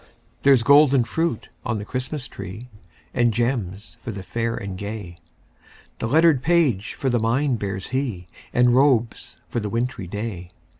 There's 0.41 0.63
golden 0.63 1.03
fruit 1.03 1.49
on 1.63 1.77
the 1.77 1.85
Christmas 1.85 2.27
tree, 2.27 2.69
And 3.13 3.31
gems 3.31 3.97
for 4.03 4.09
the 4.09 4.23
fair 4.23 4.55
and 4.55 4.75
gay; 4.75 5.19
The 5.99 6.07
lettered 6.07 6.41
page 6.41 6.95
for 6.95 7.11
the 7.11 7.19
mind 7.19 7.59
bears 7.59 7.89
he, 7.89 8.25
And 8.51 8.73
robes 8.73 9.37
for 9.47 9.59
the 9.59 9.69
wintry 9.69 10.07
day. 10.07 10.49